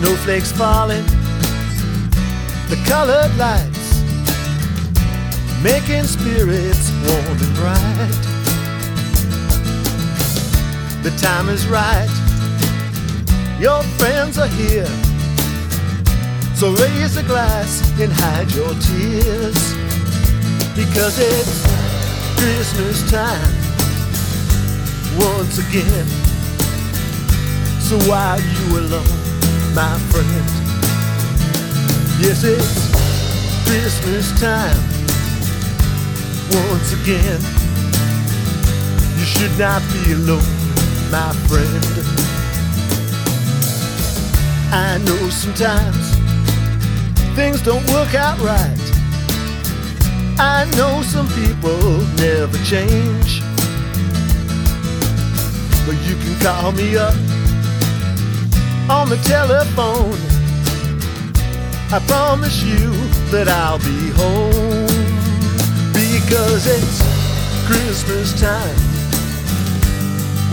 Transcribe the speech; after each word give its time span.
snowflakes 0.00 0.50
falling, 0.50 1.04
the 2.70 2.82
colored 2.88 3.36
lights 3.36 4.00
making 5.62 6.04
spirits 6.04 6.90
warm 7.04 7.36
and 7.36 7.54
bright. 7.54 8.22
The 11.02 11.10
time 11.20 11.50
is 11.50 11.66
right, 11.66 12.08
your 13.60 13.82
friends 14.00 14.38
are 14.38 14.48
here. 14.48 14.88
So 16.54 16.72
raise 16.72 17.18
a 17.18 17.22
glass 17.24 17.82
and 18.00 18.10
hide 18.10 18.50
your 18.52 18.72
tears 18.80 19.60
because 20.76 21.18
it's 21.18 21.60
Christmas 22.40 23.10
time 23.10 23.52
once 25.20 25.58
again. 25.58 26.06
So 27.80 27.98
why 28.08 28.38
are 28.38 28.40
you 28.40 28.78
alone, 28.78 29.39
my 29.74 29.98
friend? 30.10 30.46
Yes, 32.18 32.42
it's 32.44 32.90
Christmas 33.66 34.38
time 34.40 34.76
once 36.68 36.92
again. 36.92 37.40
You 39.18 39.24
should 39.24 39.56
not 39.58 39.82
be 39.92 40.12
alone, 40.12 40.42
my 41.10 41.32
friend. 41.46 41.84
I 44.72 44.98
know 45.04 45.30
sometimes 45.30 46.14
things 47.36 47.62
don't 47.62 47.86
work 47.90 48.14
out 48.14 48.38
right. 48.40 48.80
I 50.38 50.64
know 50.76 51.02
some 51.02 51.28
people 51.28 51.78
never 52.16 52.56
change. 52.64 53.42
But 55.86 55.96
you 56.06 56.16
can 56.16 56.40
call 56.40 56.72
me 56.72 56.96
up 56.96 57.14
the 59.10 59.16
telephone. 59.24 60.14
I 61.90 61.98
promise 62.06 62.62
you 62.62 62.94
that 63.34 63.48
I'll 63.48 63.82
be 63.82 64.14
home 64.14 64.86
because 65.90 66.62
it's 66.70 67.02
Christmas 67.66 68.30
time 68.38 68.78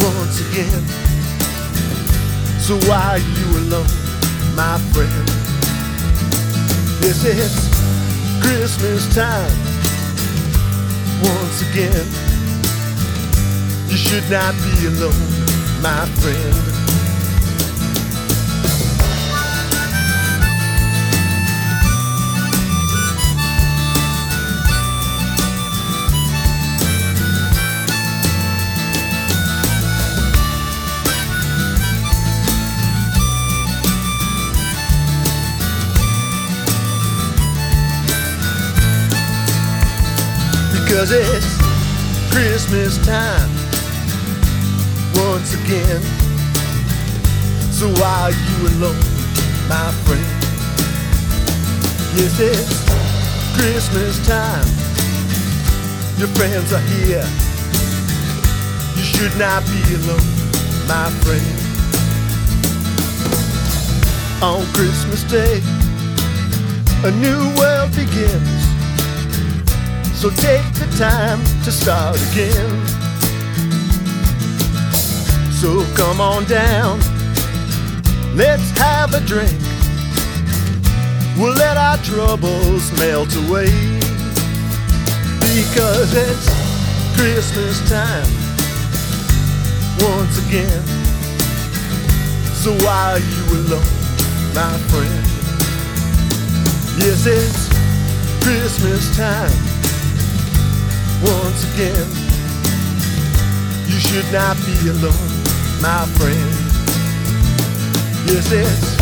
once 0.02 0.41
again. 0.50 0.81
So 2.58 2.81
why 2.89 3.22
are 3.22 3.25
you 3.38 3.47
alone, 3.61 3.94
my 4.58 4.81
friend? 4.89 5.30
Yes, 7.05 7.22
it's 7.30 7.61
Christmas 8.41 9.05
time 9.13 9.53
once 11.22 11.61
again. 11.69 12.08
You 13.88 13.97
should 13.97 14.28
not 14.31 14.55
be 14.66 14.88
alone, 14.88 15.30
my 15.83 16.08
friend. 16.17 16.77
Cause 40.97 41.12
it's 41.12 41.46
Christmas 42.34 42.97
time 43.06 43.52
once 45.13 45.53
again. 45.53 46.02
So 47.72 47.88
why 48.02 48.18
are 48.24 48.31
you 48.31 48.68
alone, 48.69 48.97
my 49.69 49.91
friend? 50.02 50.25
Yes, 52.18 52.40
it's 52.40 52.81
Christmas 53.53 54.18
time. 54.25 54.66
Your 56.18 56.30
friends 56.30 56.74
are 56.74 56.81
here. 56.97 57.29
You 58.97 59.03
should 59.03 59.38
not 59.38 59.64
be 59.68 59.78
alone, 60.02 60.25
my 60.88 61.12
friend. 61.22 61.46
On 64.41 64.66
Christmas 64.74 65.22
Day, 65.25 65.62
a 67.08 67.12
new 67.12 67.56
world 67.56 67.96
begins. 67.96 68.77
So 70.17 70.31
take 70.31 70.66
the 70.73 70.88
time 70.97 71.38
to 71.63 71.72
start 71.72 72.17
again. 72.31 72.88
So 75.51 75.85
come 75.95 76.19
on 76.19 76.44
down, 76.45 76.97
let's 78.35 78.72
have 78.79 79.13
a 79.13 79.19
drink. 79.19 79.53
We'll 81.38 81.53
let 81.53 81.78
our 81.78 81.97
troubles 81.97 82.91
melt 82.97 83.29
away. 83.45 83.69
Because 85.53 86.11
it's 86.16 86.49
Christmas 87.16 87.78
time 87.88 88.28
once 90.01 90.39
again. 90.47 90.84
So 92.55 92.73
why 92.84 93.13
are 93.13 93.19
you 93.19 93.44
alone, 93.59 93.94
my 94.55 94.78
friend? 94.89 95.25
Yes, 96.97 97.28
it's 97.28 97.69
Christmas 98.44 99.16
time 99.16 99.66
once 101.22 101.63
again. 101.73 102.07
You 103.88 104.00
should 104.00 104.31
not 104.31 104.57
be 104.66 104.89
alone, 104.89 105.31
my 105.81 106.05
friend. 106.17 106.51
Yes, 108.28 108.51
it's 108.51 108.97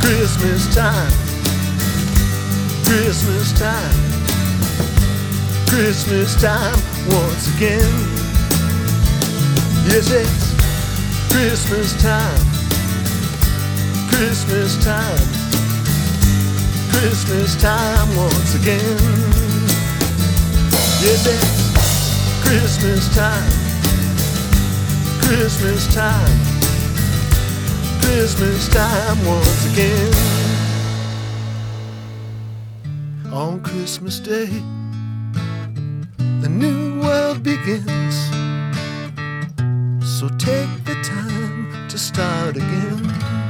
Christmas 0.00 0.74
time. 0.74 1.12
Christmas 2.84 3.52
time. 3.58 4.10
Christmas 5.66 6.40
time 6.40 6.78
once 7.08 7.54
again. 7.56 7.90
Yes, 9.88 10.10
it's 10.10 11.32
Christmas 11.32 12.00
time. 12.02 12.46
Christmas 14.10 14.84
time. 14.84 15.28
Christmas 16.92 17.60
time 17.60 18.16
once 18.16 18.54
again. 18.54 19.29
Yes, 21.02 21.26
it's 21.26 22.46
Christmas 22.46 23.08
time. 23.16 23.50
Christmas 25.22 25.94
time. 25.94 26.38
Christmas 28.02 28.68
time 28.68 29.24
once 29.24 29.72
again. 29.72 30.12
On 33.32 33.62
Christmas 33.62 34.20
Day, 34.20 34.50
the 36.42 36.50
new 36.50 37.00
world 37.00 37.42
begins. 37.42 38.16
So 40.04 40.28
take 40.36 40.84
the 40.84 41.00
time 41.02 41.88
to 41.88 41.96
start 41.96 42.58
again. 42.58 43.49